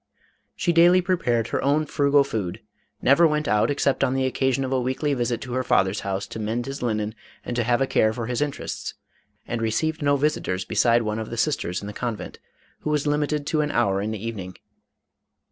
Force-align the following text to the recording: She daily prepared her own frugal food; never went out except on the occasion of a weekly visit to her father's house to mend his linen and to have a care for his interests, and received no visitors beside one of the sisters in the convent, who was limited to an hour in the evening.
She 0.55 0.73
daily 0.73 0.99
prepared 0.99 1.49
her 1.49 1.63
own 1.63 1.85
frugal 1.85 2.23
food; 2.23 2.59
never 3.03 3.27
went 3.27 3.47
out 3.47 3.69
except 3.69 4.03
on 4.03 4.15
the 4.15 4.25
occasion 4.25 4.65
of 4.65 4.71
a 4.71 4.81
weekly 4.81 5.13
visit 5.13 5.41
to 5.41 5.53
her 5.53 5.61
father's 5.63 5.99
house 5.99 6.25
to 6.29 6.39
mend 6.39 6.65
his 6.65 6.81
linen 6.81 7.13
and 7.45 7.55
to 7.55 7.63
have 7.63 7.81
a 7.81 7.85
care 7.85 8.11
for 8.11 8.25
his 8.25 8.41
interests, 8.41 8.95
and 9.45 9.61
received 9.61 10.01
no 10.01 10.17
visitors 10.17 10.65
beside 10.65 11.03
one 11.03 11.19
of 11.19 11.29
the 11.29 11.37
sisters 11.37 11.81
in 11.81 11.85
the 11.85 11.93
convent, 11.93 12.39
who 12.79 12.89
was 12.89 13.05
limited 13.05 13.45
to 13.45 13.61
an 13.61 13.69
hour 13.69 14.01
in 14.01 14.09
the 14.09 14.25
evening. 14.27 14.55